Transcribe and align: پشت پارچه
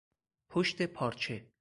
پشت 0.49 0.81
پارچه 0.81 1.45